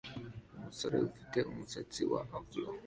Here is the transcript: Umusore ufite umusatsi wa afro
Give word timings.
Umusore 0.57 0.95
ufite 1.09 1.37
umusatsi 1.51 2.01
wa 2.11 2.21
afro 2.39 2.61